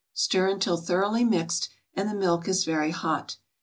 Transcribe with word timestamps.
Stir 0.13 0.47
until 0.47 0.77
thoroughly 0.77 1.23
mixed, 1.23 1.69
and 1.93 2.09
the 2.09 2.15
milk 2.15 2.47
is 2.47 2.65
very 2.65 2.89
hot. 2.89 3.37